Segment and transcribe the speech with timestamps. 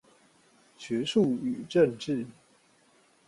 [0.79, 2.25] 學術與政治